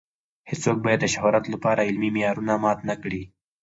هیڅوک 0.49 0.77
باید 0.85 0.99
د 1.01 1.07
شهرت 1.13 1.45
لپاره 1.53 1.87
علمي 1.89 2.09
معیارونه 2.15 2.53
مات 2.63 2.79
نه 2.89 2.95
کړي. 3.01 3.23